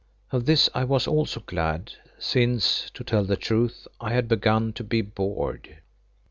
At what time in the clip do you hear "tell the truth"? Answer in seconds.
3.03-3.87